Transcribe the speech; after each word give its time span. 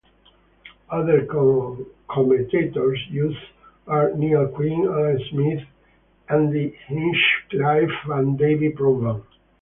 Other 0.89 1.27
co-commentators 1.27 2.99
used 3.11 3.37
are 3.85 4.09
Niall 4.15 4.47
Quinn, 4.47 4.85
Alan 4.87 5.21
Smith, 5.29 5.63
Andy 6.27 6.75
Hinchcliffe 6.87 8.09
and 8.09 8.35
Davie 8.35 8.71
Provan. 8.71 9.21